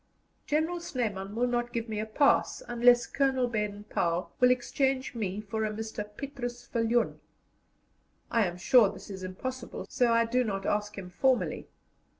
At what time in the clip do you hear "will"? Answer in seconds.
1.35-1.45, 4.39-4.49